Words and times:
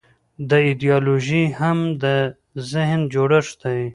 دا 0.49 0.57
ایدیالوژي 0.67 1.43
هم 1.59 1.77
د 2.03 2.05
ذهن 2.71 2.99
جوړښت 3.13 3.55
دی. 3.63 3.81